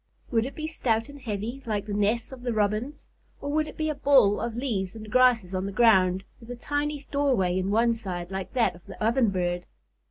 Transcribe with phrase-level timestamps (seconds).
[0.31, 3.05] Would it be stout and heavy like the nests of the Robins?
[3.39, 6.55] Or would it be a ball of leaves and grasses on the ground, with a
[6.55, 9.61] tiny doorway in one side, like that of the Ovenbird?